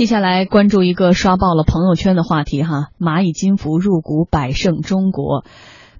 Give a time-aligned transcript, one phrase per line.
[0.00, 5.44] 接下来关注一个刷爆了朋友圈的话题哈，蚂蚁金服入股百胜中国。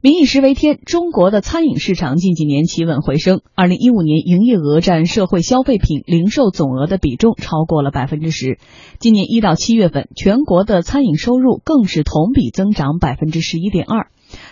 [0.00, 3.42] 民以食为天，中国的餐饮市场近几年企稳回升。
[3.55, 8.59] 二零一五年，营业额占社会消费品零售总额的比重超过了百分之十。
[8.98, 14.07] 今年一到七月份，全国的餐饮收入更是同比增长百分之十一点二。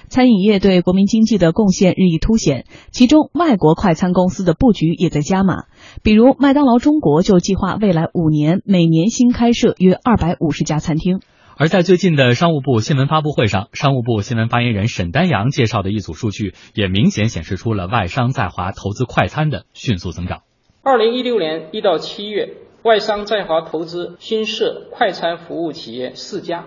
[0.09, 5.65] 餐饮业对国民经济的贡献日益凸显，其中外国快餐公司的布局也在加码。
[6.03, 11.21] 比如，麦当劳中国就计划未来五年每年新开设约二百五十家餐厅。
[11.61, 20.43] 而在最近的商务部新闻发布会上，商务部新闻发言人沈丹阳介绍的一组数据，也明显显示出了外商在华投资快餐的迅速增长。
[20.85, 22.55] 二零一六年一到七月，
[22.85, 26.67] 外商在华投资新设快餐服务企业四家，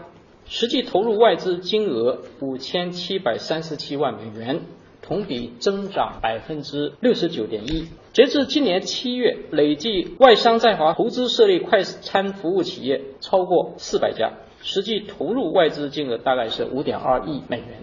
[0.54, 4.60] 实际投入外资金额五千七百三十七万美元，
[5.02, 7.88] 同比增长百分之六十九点一。
[8.12, 14.34] 截至今年七月，累计外商在华投资设立快餐服务企业超过四百家。
[14.62, 17.80] 实际投入外资金额大概是五点二亿美元。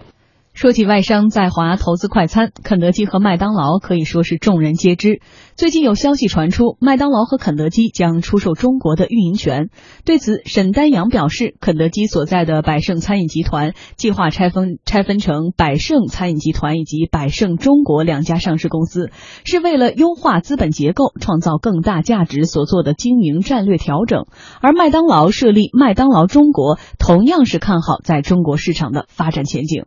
[0.59, 5.21] 说起外商在华投资快餐，肯德基和麦当劳可以说是众人皆知。
[5.55, 9.69] 最近有消息传出，麦当劳和肯德基将出售中国的运营权。
[10.03, 19.11] 对此，沈丹阳表示，肯德基所在的百胜餐饮集团计划拆分拆分成百胜餐饮集团以及百胜中国两家上市公司，
[19.45, 24.25] 是为了优化资本结构、创造更大价值所做的经营战略调整。
[24.59, 29.85] 而麦当劳设立麦当劳中国，同样是看好在中国市场的发展前景。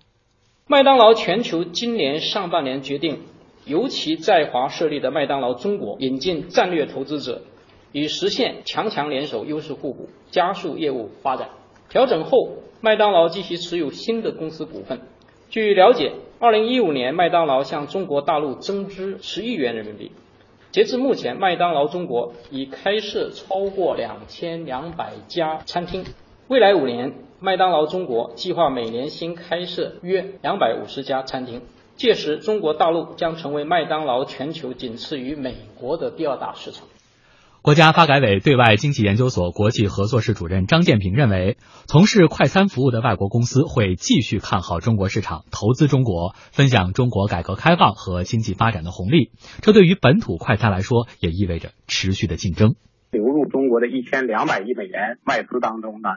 [0.69, 3.19] 麦当劳全球今年上半年决定，
[3.67, 7.43] 由其在华设立的麦当劳中国引进战略投资者，
[7.91, 11.49] 以实现强强联手、优势互补，加速业务发展。
[11.89, 12.49] 调整后，
[12.81, 15.01] 麦当劳继续持有新的公司股份。
[15.51, 20.13] 据了解，二零一五年麦当劳向中国大陆增资十亿元人民币。
[20.71, 26.05] 截至目前，麦当劳中国已开设超过两千两百家餐厅。
[26.47, 27.13] 未来五年，
[27.45, 31.63] 麦当劳中国计划每年新开设约两百五十家餐厅，
[31.97, 36.87] 届时中国大陆将成为麦当劳全球仅次于美国的第二大市场。
[37.61, 41.57] 国家发改委对外经济研究所国际合作室主任张建平认为，
[41.89, 49.33] 从事快餐服务的外国公司会继续看好中国市场，投资中国，分享中国改革开放和经济发展的红利。
[49.63, 52.77] 这对于本土快餐来说，也意味着持续的竞争。
[53.11, 56.09] 流入中国的一千两百亿美元外资当中呢？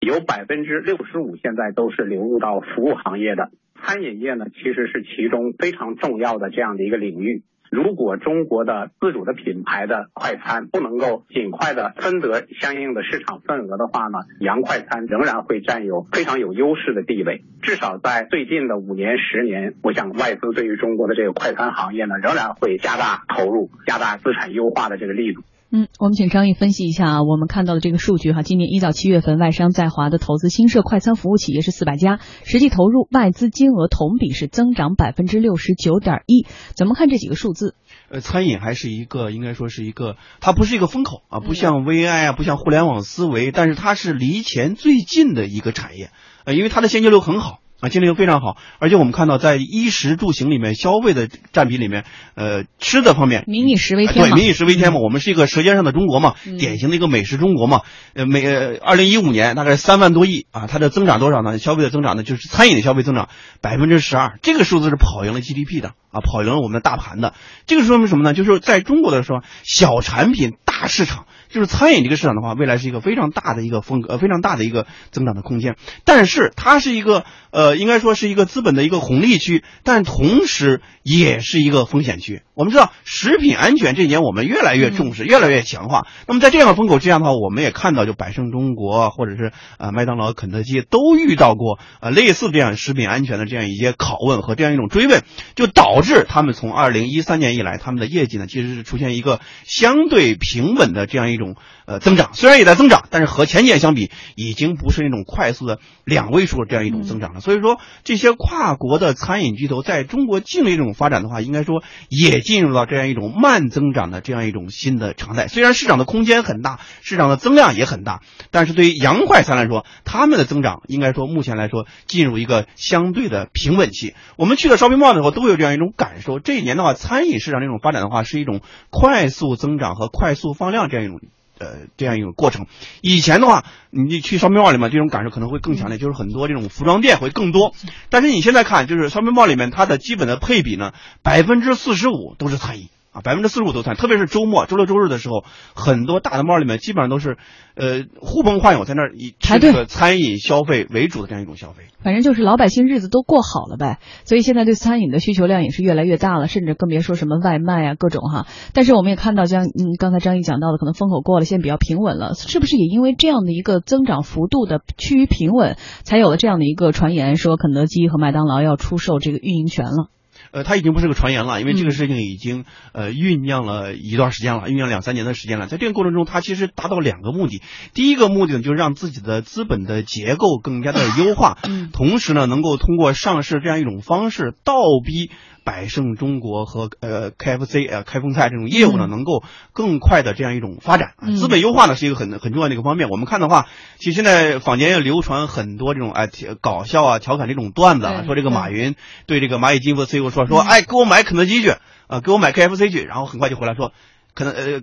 [0.00, 3.50] 有百分之六十五现在都是流入到服务行业的，
[3.82, 7.42] 餐饮业呢其实是其中非常重要的这样的一个领域。
[7.70, 17.42] 如果中国的自主的品牌的快餐不能够尽快的分得相应的市场份额的话呢，洋快餐仍然会占有非常有优势的地位。
[17.62, 25.42] 至少在最近的五年、十年，我想外资对于中国的这个快餐行业呢，仍然会加大投入、加大资产优化的这个力度。
[25.76, 36.46] 嗯，我们请张毅分析一下啊，我们看到的这个数据哈，今年一到七月份，外商在华的投资新设快餐服务企业是四百家，实际投入外资金额同比是增长百分之六十九点一。
[36.76, 37.74] 怎么看这几个数字？
[38.08, 46.10] 呃，餐饮还是一个应该说是一个，它不是一个风口啊，不像 VI 啊，不像互联网思维，但是它是离钱最近的一个产业，
[46.44, 47.58] 呃，因为它的现金流很好。
[47.84, 57.82] 啊，竞争力非常好，而且我们看到，在衣食住行里面，消费的占比里面，呃，吃的方面，民以食为天对，民以食为天嘛，我们是一个舌尖上的中国嘛，典型的一个美食中国嘛。
[58.14, 58.46] 呃，每
[58.76, 61.58] 二零一五年大概三万多亿啊，它的增长多少呢？
[61.58, 63.28] 消费的增长呢，就是餐饮的消费增长
[63.60, 67.34] 百分之十二，这个数字是跑赢了 GDP 的啊，跑赢了我们的大盘的。
[67.66, 68.32] 这个说明什么呢？
[68.32, 71.26] 就是在中国的时候，小产品大市场。
[71.54, 75.76] 就是餐饮这个市场的话，未来是一个非常大的一个风格，非常大的一个增长的空间。
[76.04, 82.42] 但是它是一个呃，应该说是一个资本的一个红利区，但同时也是一个风险区。
[82.54, 86.08] 我们知道食品安全这一年我们越来越重视，越来越强化。
[86.26, 95.22] 那么在这样的风口之下的话，我们也看到，就百胜中国或者是呃麦当劳、肯德基都遇到过呃类似这样食品安全的这样一些拷问和这样一种追问，
[95.54, 101.43] 就导致他们从二零一三年以来，他们的业绩呢其实是出现一个相对平稳的这样一种。
[101.44, 101.56] 种
[101.86, 107.40] 呃增长虽然也在增长，但是和前年相比，已经不是那种快速的两位数这样一种增长了。
[107.40, 115.48] 所以说，这些跨国的餐饮巨头在中国境内这种发展的话，应该说也进入到这样一种慢增长的这样一种新的常态。
[115.48, 118.20] 虽然市场的空间很大，市场的增量也很大，
[118.50, 124.14] 但是对于洋快餐来说，他们的增长应该说目前来说进入一个相对的平稳期。
[124.36, 126.38] 我们去了 shopping mall 的时候，都有这样一种感受。
[126.38, 128.60] 这一年的话，餐饮市场这种发展的话，是一种
[128.90, 131.20] 快速增长和快速放量这样一种。
[131.58, 132.66] 呃，这样一种过程，
[133.00, 137.74] 以前的话，你去商品报里面，这种感受可能会更强烈，就是很多这种服装店会更多。
[138.10, 140.92] 但是你现在看，就是商品报里面它的基本的配比呢，
[141.22, 145.44] 百分之四十五都是餐饮啊，百分之四十五都算，特别是周末、周六、周日的时候，
[145.74, 147.38] 很多大的 mall 里面基本上都是，
[147.76, 151.84] 呃，呼朋唤友在那儿以吃这个餐饮消费为主的这样一种消费。
[152.02, 158.46] 反正就是老百姓日子都过好了呗，所以现在对餐饮的需求量也是越来越大了，甚至更别说什么外卖啊各种哈。
[158.72, 170.08] 但是我们也看到，像嗯刚才张毅讲到的，可能风口过了，现在比较平稳了，是不是也因为这样的一个增长幅度的趋于平稳，才有了这样的一个传言，说肯德基和麦当劳要出售这个运营权了？
[170.54, 175.66] 呃，它已经不是个传言了，因为这嗯个事情已经呃酝酿了一段时间了，酝酿两三年的时间了。
[175.66, 177.60] 在这个过程中，它其实达到两个目的。
[177.92, 185.32] 第一个目的呢，就是让自己的资本的结构更加的优化，嗯同时呢，能够通过上市这样一种方式，倒逼
[185.64, 189.10] 百胜中国和呃 KFC 呃开封菜这种业务呢，嗯。
[189.10, 191.14] 能够更快的这样一种发展。
[191.38, 193.08] 资本优化呢是一个很很重要的一个方面。
[193.08, 193.66] 我们看的话，
[193.98, 198.94] 其实现在坊间也流传很多这种哎调搞笑啊、调侃这种段子啊，说这个马云
[199.26, 201.74] 对这个蚂蚁金服 CEO 说说，嗯哎，给我买肯德基去，
[202.08, 203.92] 啊，给我买 KFC 去，然后很快就回来说，
[204.34, 204.80] 肯德呃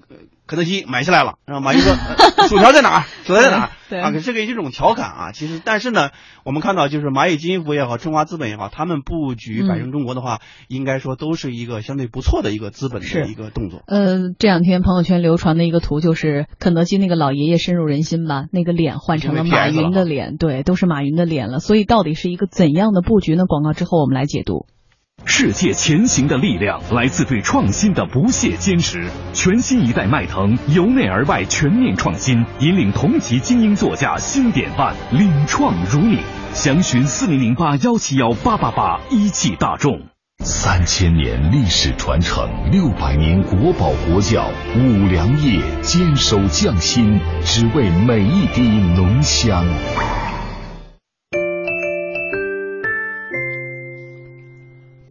[0.47, 3.03] 肯德基买下来了，然后马云说，呃薯条在哪儿？
[3.23, 3.69] 薯条在哪儿？
[3.89, 6.09] 对啊，这个一种调侃啊，其实但是呢，
[6.45, 13.81] 我们看到就是蚂蚁金服也好，中华资本也好，他们布局嗯百胜中国的话，应该说都是一个相对不错的一个资本的一个动作。
[13.87, 21.59] 呃，这两天朋友圈流传的一个图就是肯德基那个老爷爷深入人心吧，那个脸换成了马云的脸，对，都是马云的脸了。
[21.59, 23.43] 所以到底是一个怎样的布局呢？
[23.45, 24.65] 广告之后我们来解读。
[25.25, 29.07] 世界前行的力量来自对创新的不懈坚持。
[29.33, 36.19] 全新一代迈腾由内而外全面创新，引领同级精英座驾新典范，领创如你。
[36.53, 40.01] 详询四零零八幺七幺八八八，一汽大众。
[40.43, 48.61] 三千年历史传承，六百年国宝国窖，五粮液坚守匠心，只为每一滴
[48.95, 49.63] 浓香。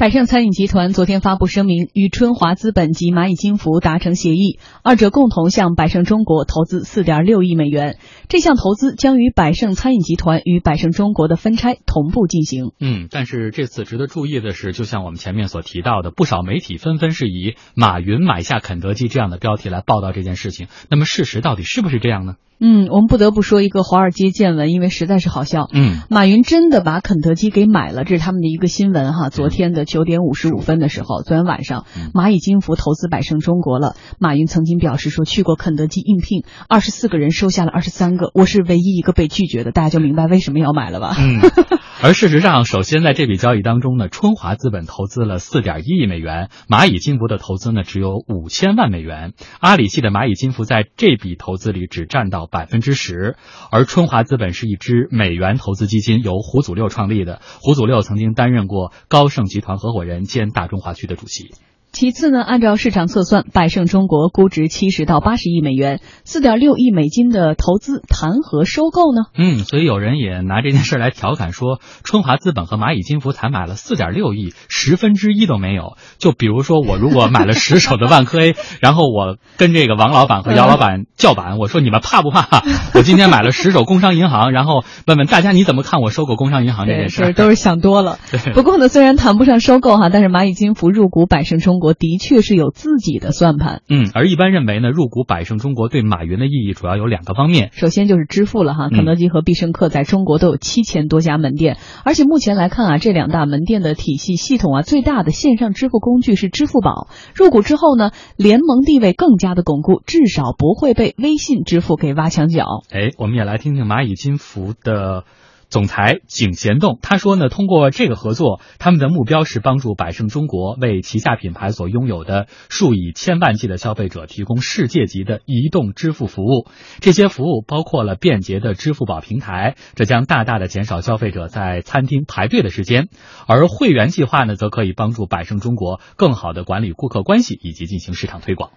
[0.01, 7.99] 百盛餐饮集团昨天发布声明，与春华资本及蚂蚁金服达成协议，二者共同向百胜中国投资四点六亿美元。
[8.27, 12.71] 这项投资将与百胜餐饮集团与百胜中国的分拆同步进行。
[12.81, 20.69] 嗯，但是这次值得注意的是，就像我们前面所提到的，不少媒体纷纷是以“马云买下肯德基”这样的标题来报道这件事情。
[20.89, 22.37] 那么事实到底是不是这样呢？
[22.63, 25.67] 嗯，我们不得不说一个华尔街见闻，因为实在是好笑。
[25.73, 29.31] 嗯，马云真的把肯德基给买了，这是他们的一个新闻哈。
[29.31, 33.97] 昨天的九点五十五分的时候，昨天晚上，嗯蚂蚁金服投资百胜中国了。
[34.21, 41.17] 马云曾经表示说，去过肯德基应聘，二十四个人收下了二十三个，我是唯一一个被拒绝的，大家就明白为什么要买了吧？
[41.19, 41.41] 嗯，
[42.03, 49.35] 而事实上，首先在这笔交易当中呢，春华资本投资了四点一亿美元，蚂蚁金服的投资呢只有五千万美元。
[49.61, 53.37] 阿里系的蚂蚁金服在这笔投资里只占到百分之十，
[53.71, 57.43] 而春华资本是一支美元投资基金，由胡祖六创立的。
[57.61, 61.51] 胡祖六曾经担任过高盛集团合伙人兼大中华区的主席。
[61.93, 69.23] 其次呢，按照市场测算，百胜中国估值七十到八十亿美元，四点六亿美金的投资谈何收购呢？
[69.37, 75.97] 嗯，所以有人也拿这件事来调侃说， 春华资本和蚂蚁金服才买了四点六亿，十分之一都没有。
[76.19, 82.63] 就比如说，我如果买了十手的万科 A， 然后我跟这个王老板和姚老板叫板，我说你们怕不怕？
[82.95, 88.19] 我今天买了十手工商银行，然后问问大家你怎么看我收购工商银行这件事是都是想多了。
[88.31, 93.83] 对不过呢，虽然谈不上收购哈，但是蚂蚁金服入股百胜中国的确是有自己的算盘。
[93.89, 97.71] 嗯，而一般认为呢，入股百胜中国对马云的意义主要有两个方面。
[97.73, 107.09] 首先就是支付了哈，嗯肯德基和必胜客在中国都有七千多家门店，而且目前来看啊，这两大门店的体系系统啊，最大的线上支付工具是支付宝。
[107.35, 112.67] 入股之后呢，联盟地位更加的巩固，至少不会被微信支付给挖墙脚。
[112.91, 115.25] 哎，我们也来听听蚂蚁金服的
[115.71, 126.67] 总裁景贤栋，他说呢，通过这个合作，他们的目标是帮助百胜中国为旗下品牌所拥有的数以千万计的消费者提供世界级的移动支付服务。
[126.99, 133.09] 这些服务包括了便捷的支付宝平台，这将大大的减少消费者在餐厅排队的时间。
[133.47, 138.71] 而会员计划呢，则可以帮助百胜中国更好的管理顾客关系以及进行市场推广。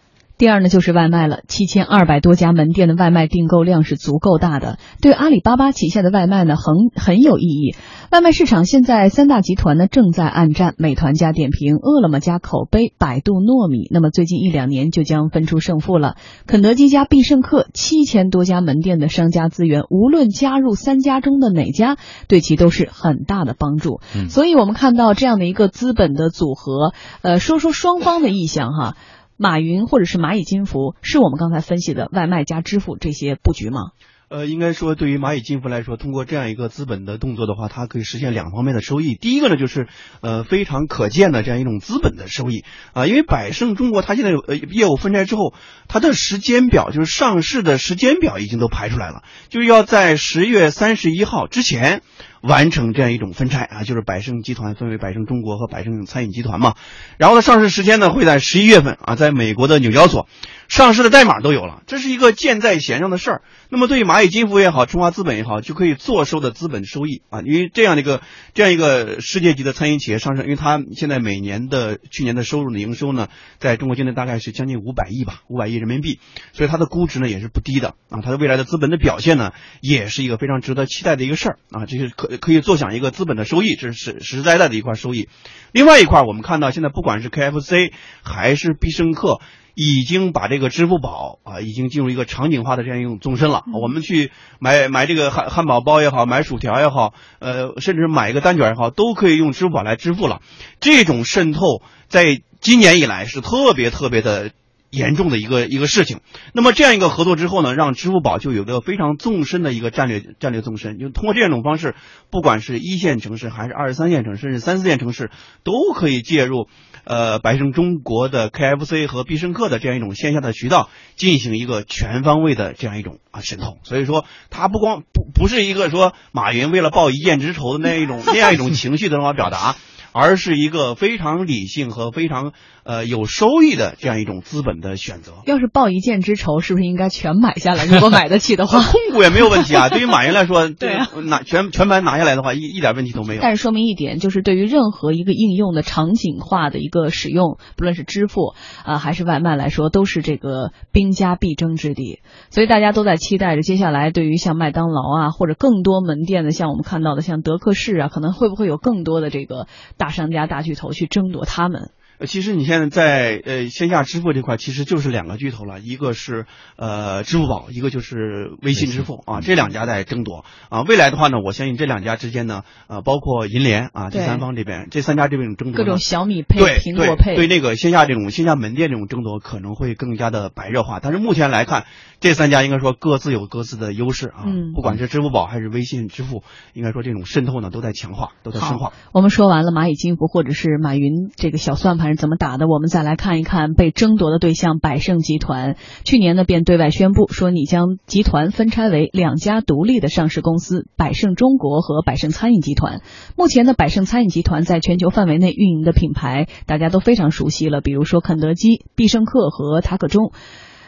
[0.43, 1.39] 第二呢，就是外卖了。
[1.47, 7.77] 七千二百多家门店的外卖订购量是足够大的，对阿里巴巴旗下的外卖呢，很很有意义。
[8.11, 13.87] 外卖市场现在三大集团呢正在暗战，美团加点评，饿了么加口碑，百度糯米。
[13.89, 16.17] 那么最近一两年就将分出胜负了。
[16.45, 21.95] 肯德基加必胜客七千多家门店的商家资源，无论加入三家中的哪家，
[22.27, 24.01] 对其都是很大的帮助。
[24.13, 28.97] 嗯所以我们看到这样的一个资本的组合，呃，说说双方的意向哈。
[29.37, 33.91] 马云或者是蚂蚁金服，是我们刚才分析的外卖加支付这些布局吗？
[34.29, 39.13] 呃，应该说，对于蚂蚁金服来说，通过这样一个资本的动作的话，它可以实现两方面的收益。
[39.13, 39.87] 第一个呢，就是
[40.21, 42.63] 呃非常可见的这样一种资本的收益
[42.93, 45.53] 啊，因为百胜中国它现在呃业务分拆之后，
[45.87, 52.01] 它的时间表就是上市的时间表已经都排出来了，就要在十月三十一号之前。
[52.43, 56.75] 完成这样一种分拆啊，就是百胜集团分为百胜中国和百胜餐饮集团嘛。
[57.17, 60.27] 然后呢，上市时间呢会在十一月份啊，在美国的纽交所
[60.67, 63.41] 上市的代码都有了，这是一个箭在弦上的事儿。
[63.69, 68.21] 那么对于蚂蚁金服也好，中华资本也好，就可以坐收的资本收益啊，因为这样的一个
[68.53, 76.19] 这样一个世界级的餐饮企业上市，因为它现在每年的去年的收入的营收呢，在中国境内大概是将近五百亿吧，五百亿人民币，
[76.51, 82.32] 所以它的估值呢也是不低的啊，它的未来的资本的表现呢，也是一个非常值得期待的一个事儿啊，这是可。
[82.37, 85.29] 可以坐享一个资本的收益，这是实实在在的一块收益。
[85.71, 87.91] 另外一块，我们看到现在不管是 KFC
[88.23, 89.39] 还是必胜客，
[89.75, 93.63] 已经把这个支付宝啊，已经进入一个场景化的这样一种纵深了。
[93.81, 100.41] 我们去买买这个汉汉堡包也好，买薯条也好，呃，甚至买一个蛋卷也好，都可以用支付宝来支付了。
[100.79, 104.51] 这种渗透在今年以来是特别特别的。
[104.93, 106.19] 严重的一个一个事情，
[106.53, 111.95] 那么这样一个合作之后呢，让支付宝就有个非常纵深的一个战略战略纵深，就通过这样一种方式，
[112.29, 115.31] 不管是一线城市还是二三线城市，甚至三四线城市，
[115.63, 116.67] 都可以介入，
[117.05, 123.79] 呃，百胜中国的 KFC 和必胜客的这样一种线下的渠道，进行一个全方位的这样一种啊渗透。
[123.83, 129.75] 所以说，它不光不不是一个说马云为了报一箭之仇的那一种 那样一种情绪的那种表达。
[130.13, 132.53] 而是一个非常理性和非常
[132.83, 135.33] 呃有收益的这样一种资本的选择。
[135.45, 137.85] 要是报一箭之仇，是不是应该全买下来？
[137.85, 139.89] 如果买得起的话， 控股也没有问题啊。
[139.89, 143.41] 对于马云来说， 对拿全全盘拿下来的话，一一点问题都没有。
[143.41, 148.53] 但是说明一点，就是对于任何一个应用的场景化的一个使用，不论是支付
[148.85, 152.19] 啊还是外卖来说，都是这个兵家必争之地。
[152.51, 159.67] 所以大家都在期待着接下来，对于像麦当劳啊，或者更多门店的，像我们看到的像德克士啊，可能会不会有更多的这个。
[160.03, 161.91] 大商家、大巨头去争夺他们。
[162.25, 166.45] 其实你现在在呃线下支付这块，其实就是两个巨头了，一个是
[166.77, 170.83] 呃支付宝，一个就是微信支付啊，这两家在争夺啊。
[170.83, 180.99] 未来的话呢，我相信这两家之间呢，呃，包括银联啊，第三方这边，这三家这边争夺，各种小米配、苹果配，对那个线下这种线下门店这种争夺可能会更加的白热化。
[181.01, 181.85] 但是目前来看，
[182.19, 186.43] 这三家应该说各自有各自的优势啊，不管是支付宝还是微信支付，
[186.73, 188.93] 应该说这种渗透呢都在强化，都在深化。
[189.11, 192.02] 我们说完了蚂蚁金服或者是马云这个小算盘。
[192.03, 192.67] 还是怎么打的？
[192.67, 195.77] 我们再来看一看被争夺的对象百胜集团。
[196.03, 203.01] 去年呢，便对外宣布说，你将集团分拆为两家独立的上市公司：百胜中国和百胜餐饮集团。
[203.37, 210.33] 目前呢，百胜餐饮集团在全球范围内运营的品牌，大家都非常熟悉了，比如说肯德基、必胜客和塔可中。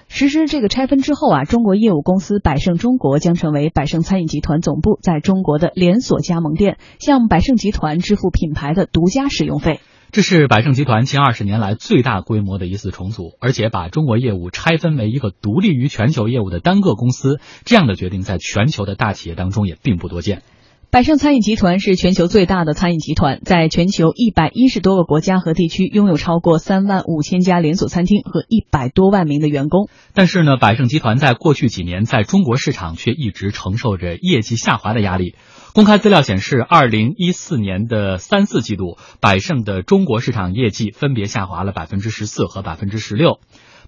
[0.08, 9.80] 实施这个拆分之后啊，中国业务公司百胜中国将成为百胜餐饮集团总部在中国的连锁加盟店，向百胜集团支付品牌的独家使用费。
[10.16, 20.42] 这是百盛集团近二十年来最大规模的一次重组，而且把中国业务拆分为一个独立于全球业务的单个公司，这样的决定在全球的大企业当中也并不多见。
[20.92, 29.89] 百胜餐饮集团是全球最大的餐饮集团，在全球一百一十多个国家和地区拥有超过三万五千家连锁餐厅和一百多万名的员工。
[30.13, 35.36] 但是呢，百胜集团在过去几年在中国市场却一直承受着业绩下滑的压力。
[35.74, 43.39] 公开资料显示，二零一四年的三四季度，百胜的中国市场业绩分别下滑了百分之十四和百分之十六。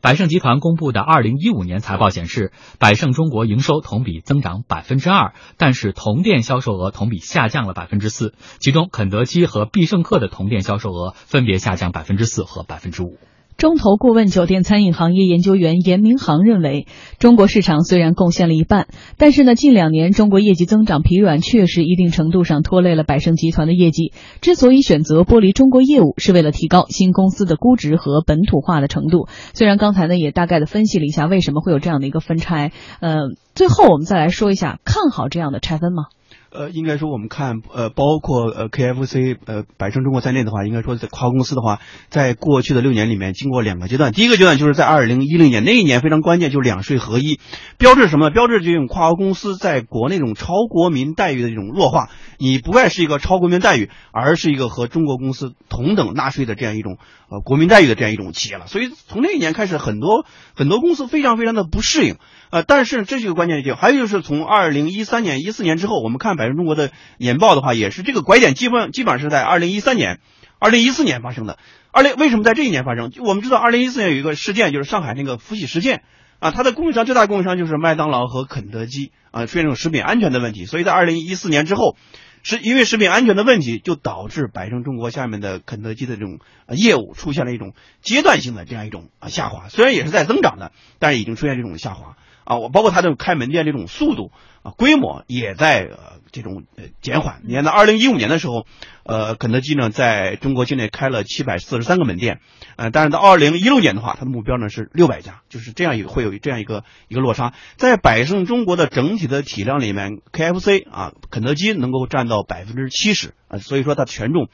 [0.02, 13.18] 百盛集团公布的二零一五年财报显示，百盛中国营收同比增长百分之二，但是同店销售额同比下降了百分之四，其中肯德基和必胜客的同店销售额分别下降百分之四和百分之五。
[13.58, 16.86] 中投顾问酒店餐饮行业研究员严明航认为，
[17.18, 18.88] 中国市场虽然贡献了一半，
[19.18, 24.14] 但是呢，近两年中国业绩增长疲软，确实一定程度上拖累了百胜集团的业绩。
[24.42, 29.28] 之所以选择剥离中国业务，是为了提高新公司的估值和本土化的程度。
[29.56, 33.16] 虽然刚才呢也大概的分析了一下为什么会有这样的一个分拆，呃，
[33.56, 36.04] 最后我们再来说一下，看好这样的拆分吗？
[36.52, 44.12] 呃，应该说我们看，呃，包括呃 KFC，呃，百胜中国在内的话，应该说在跨国公司的话，在过去的六年里面，经过两个阶段。
[44.12, 47.40] 第一个阶段就是在二零一零年那一年非常关键，就是两税合一，
[47.78, 48.32] 标志什么呢？
[48.34, 52.10] 标志这种跨国公司在国内这种超国民待遇的这种弱化。
[52.40, 56.98] 你不再是一个超国民待遇，而是一个和中国公司同等纳税的这样一种
[57.30, 58.68] 呃国民待遇的这样一种企业了。
[58.68, 60.26] 所以从那一年开始，很多
[60.56, 62.18] 很多公司非常非常的不适应。
[62.50, 63.76] 呃，但是这是一个关键点。
[63.76, 70.20] 还有就是从二零一三年、一四年之后，我们看百胜中国的年报的话，也是这个拐点，基本基本上是在二零一三年、
[70.60, 71.60] 二零一四年发生的。
[71.92, 73.12] 二零为什么在这一年发生？
[73.26, 76.04] 我们知道，二零一四年有一个事件，就是上海那个福喜事件。
[76.40, 81.98] 啊，它的供应商最大供应商就是麦当劳和肯德基啊，出现这种食品安全的问题，所以在二零一四年之后，
[82.44, 86.38] 是因为食品安全的问题，就导致百胜中国下面的肯德基的这种
[86.70, 92.18] 业务出现了一种阶段性的这样一种啊下滑，虽然也是在增长的，但是已经出现这种下滑
[92.48, 94.32] 啊，我包括它的开门店这种速度
[94.64, 97.42] 啊规模也在呃这种呃减缓。
[97.44, 98.66] 你看，在二零一五年的时候，
[99.04, 102.40] 呃，肯德基呢在中国境内开了七百四十三个门店，
[102.78, 107.54] 呃，但是到二零一六年的话，它的目标呢是六百家，就是这样一个会有这样一个一个落差。
[107.76, 114.48] 在百胜中国的整体的体量里面，KFC 啊，肯德基能够占到百分之七十啊，所以说它的权重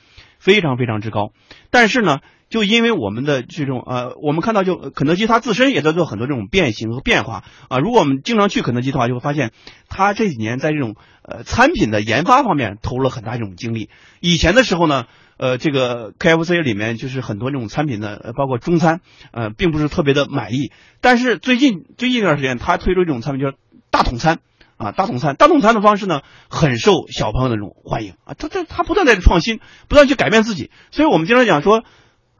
[0.43, 1.31] 非常非常之高。
[1.71, 2.19] 但是呢，
[2.50, 7.79] 就因为我们的这种呃，我们看到就肯德基它自身也在做很多这种变形和变化啊。
[7.79, 9.51] 如果我们经常去肯德基的话，就会发现
[9.88, 13.89] 它这几年在这种呃产品的研发方面投入了很大这种精力。
[14.19, 15.05] 以前的时候呢，
[15.38, 19.00] 呃，这个 KFC 里面就是很多这种产品的，包括中餐，
[19.31, 20.71] 呃，并不是特别的满意。
[21.00, 23.57] 但是最近最近一段时间，它推出一种产品叫
[23.89, 24.39] 大桶餐。
[24.77, 28.34] 啊，大桶餐，大桶餐的方式呢，很受小朋友的这种欢迎啊。
[28.34, 30.72] 他他他不断在创新，不断去改变自己。
[30.92, 31.84] 所以我们经常讲说，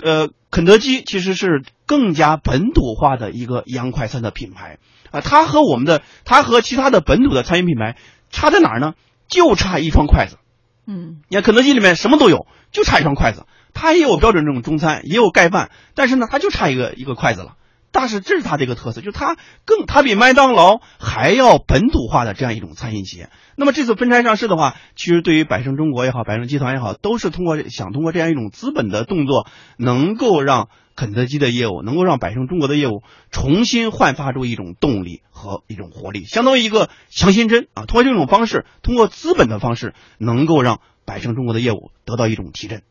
[0.04, 4.80] 呃，肯德基其实是更加本土化的一个洋快餐的品牌
[5.12, 5.22] 啊。
[5.22, 7.98] 它和我们的，它和其他的本土的餐饮品牌
[8.30, 8.94] 差在哪儿呢？
[9.28, 10.38] 就差一双筷子。
[10.86, 13.46] 嗯，你看肯德基里面什么都有，就差一双筷子。
[13.74, 17.56] 它也有标准这种中餐，也有盖饭，但是呢，它就差一个一个筷子了。
[17.94, 23.30] 但是这是它的一个特色，就是它更它比麦当劳还要本土化的这样一种餐饮企业。
[23.56, 29.48] 那么这次分拆上市的话，其实对于百胜中国也好，百胜集团也好，都是通过想通过这样一种资本的动作，
[29.78, 37.86] 能够让肯德基的业务，能够让百胜中国的业务重新焕发出一种动力和一种活力，相当于一个强心针啊。
[37.86, 42.82] 通过这种方式，通过资本的方式，能够让百胜中国的业务得到一种提振。